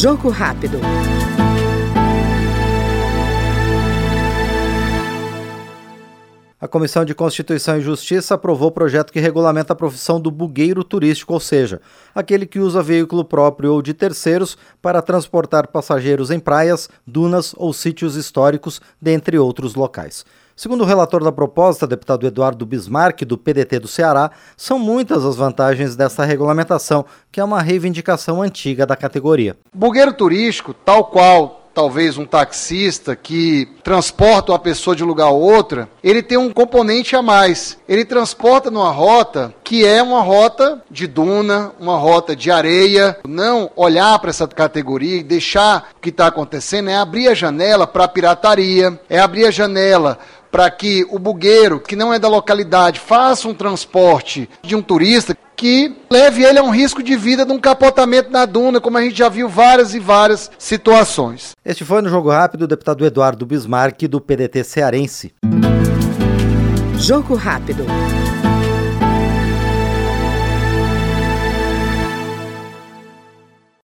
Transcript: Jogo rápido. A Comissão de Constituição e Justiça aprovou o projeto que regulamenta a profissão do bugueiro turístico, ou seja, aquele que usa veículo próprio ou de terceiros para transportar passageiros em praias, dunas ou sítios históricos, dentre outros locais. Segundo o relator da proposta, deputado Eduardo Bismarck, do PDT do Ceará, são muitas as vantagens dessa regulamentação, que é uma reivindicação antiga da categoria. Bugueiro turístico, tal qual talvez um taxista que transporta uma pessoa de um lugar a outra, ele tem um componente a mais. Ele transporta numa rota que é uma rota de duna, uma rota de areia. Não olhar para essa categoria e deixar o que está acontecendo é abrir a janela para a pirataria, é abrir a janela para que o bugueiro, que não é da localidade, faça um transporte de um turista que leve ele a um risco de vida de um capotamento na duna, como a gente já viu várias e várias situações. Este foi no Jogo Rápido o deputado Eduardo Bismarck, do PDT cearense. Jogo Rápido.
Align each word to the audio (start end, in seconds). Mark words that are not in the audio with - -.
Jogo 0.00 0.30
rápido. 0.30 0.78
A 6.60 6.66
Comissão 6.66 7.04
de 7.04 7.14
Constituição 7.14 7.78
e 7.78 7.80
Justiça 7.80 8.34
aprovou 8.34 8.66
o 8.66 8.72
projeto 8.72 9.12
que 9.12 9.20
regulamenta 9.20 9.72
a 9.72 9.76
profissão 9.76 10.20
do 10.20 10.28
bugueiro 10.28 10.82
turístico, 10.82 11.32
ou 11.32 11.38
seja, 11.38 11.80
aquele 12.12 12.46
que 12.46 12.58
usa 12.58 12.82
veículo 12.82 13.24
próprio 13.24 13.74
ou 13.74 13.80
de 13.80 13.94
terceiros 13.94 14.58
para 14.82 15.00
transportar 15.00 15.68
passageiros 15.68 16.32
em 16.32 16.40
praias, 16.40 16.90
dunas 17.06 17.54
ou 17.56 17.72
sítios 17.72 18.16
históricos, 18.16 18.80
dentre 19.00 19.38
outros 19.38 19.76
locais. 19.76 20.24
Segundo 20.56 20.80
o 20.80 20.84
relator 20.84 21.22
da 21.22 21.30
proposta, 21.30 21.86
deputado 21.86 22.26
Eduardo 22.26 22.66
Bismarck, 22.66 23.22
do 23.24 23.38
PDT 23.38 23.78
do 23.78 23.86
Ceará, 23.86 24.32
são 24.56 24.76
muitas 24.80 25.24
as 25.24 25.36
vantagens 25.36 25.94
dessa 25.94 26.24
regulamentação, 26.24 27.04
que 27.30 27.38
é 27.38 27.44
uma 27.44 27.62
reivindicação 27.62 28.42
antiga 28.42 28.84
da 28.84 28.96
categoria. 28.96 29.56
Bugueiro 29.72 30.12
turístico, 30.12 30.74
tal 30.74 31.04
qual 31.04 31.57
talvez 31.78 32.18
um 32.18 32.26
taxista 32.26 33.14
que 33.14 33.68
transporta 33.84 34.50
uma 34.50 34.58
pessoa 34.58 34.96
de 34.96 35.04
um 35.04 35.06
lugar 35.06 35.26
a 35.26 35.30
outra, 35.30 35.88
ele 36.02 36.24
tem 36.24 36.36
um 36.36 36.50
componente 36.50 37.14
a 37.14 37.22
mais. 37.22 37.78
Ele 37.88 38.04
transporta 38.04 38.68
numa 38.68 38.90
rota 38.90 39.54
que 39.62 39.86
é 39.86 40.02
uma 40.02 40.20
rota 40.20 40.82
de 40.90 41.06
duna, 41.06 41.70
uma 41.78 41.96
rota 41.96 42.34
de 42.34 42.50
areia. 42.50 43.16
Não 43.24 43.70
olhar 43.76 44.18
para 44.18 44.30
essa 44.30 44.48
categoria 44.48 45.18
e 45.18 45.22
deixar 45.22 45.90
o 45.96 46.00
que 46.00 46.08
está 46.08 46.26
acontecendo 46.26 46.90
é 46.90 46.96
abrir 46.96 47.28
a 47.28 47.34
janela 47.34 47.86
para 47.86 48.02
a 48.02 48.08
pirataria, 48.08 49.00
é 49.08 49.20
abrir 49.20 49.46
a 49.46 49.52
janela 49.52 50.18
para 50.50 50.68
que 50.72 51.06
o 51.10 51.18
bugueiro, 51.18 51.78
que 51.78 51.94
não 51.94 52.12
é 52.12 52.18
da 52.18 52.26
localidade, 52.26 52.98
faça 52.98 53.46
um 53.46 53.54
transporte 53.54 54.50
de 54.62 54.74
um 54.74 54.82
turista 54.82 55.36
que 55.58 55.92
leve 56.08 56.44
ele 56.44 56.60
a 56.60 56.62
um 56.62 56.70
risco 56.70 57.02
de 57.02 57.16
vida 57.16 57.44
de 57.44 57.52
um 57.52 57.58
capotamento 57.58 58.30
na 58.30 58.46
duna, 58.46 58.80
como 58.80 58.96
a 58.96 59.02
gente 59.02 59.18
já 59.18 59.28
viu 59.28 59.48
várias 59.48 59.92
e 59.92 59.98
várias 59.98 60.48
situações. 60.56 61.50
Este 61.64 61.84
foi 61.84 62.00
no 62.00 62.08
Jogo 62.08 62.30
Rápido 62.30 62.62
o 62.62 62.68
deputado 62.68 63.04
Eduardo 63.04 63.44
Bismarck, 63.44 64.02
do 64.02 64.20
PDT 64.20 64.62
cearense. 64.62 65.34
Jogo 66.96 67.34
Rápido. 67.34 67.84